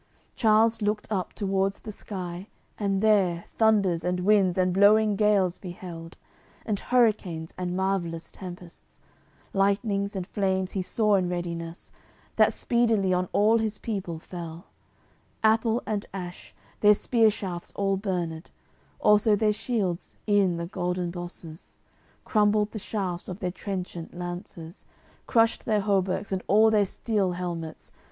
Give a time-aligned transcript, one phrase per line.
[0.35, 2.47] Charles looked up towards the sky,
[2.79, 6.17] and there Thunders and winds and blowing gales beheld,
[6.65, 8.99] And hurricanes and marvellous tempests;
[9.53, 11.91] Lightnings and flames he saw in readiness,
[12.37, 14.65] That speedily on all his people fell;
[15.43, 18.49] Apple and ash, their spear shafts all burned,
[18.99, 21.77] Also their shields, e'en the golden bosses,
[22.25, 24.83] Crumbled the shafts of their trenchant lances,
[25.27, 27.91] Crushed their hauberks and all their steel helmets.